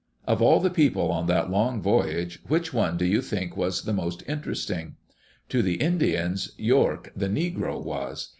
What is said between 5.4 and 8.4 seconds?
To the Indians, York the Negro was.